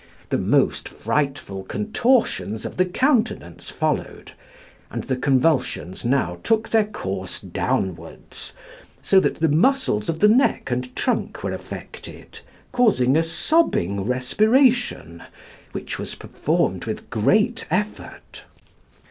[0.29, 4.31] The most frightful contortions of the countenance followed,
[4.89, 8.53] and the convulsions now took their course downwards,
[9.03, 12.39] so that the muscles of the neck and trunk were affected,
[12.71, 15.21] causing a sobbing respiration,
[15.71, 18.45] which was performed with great effort.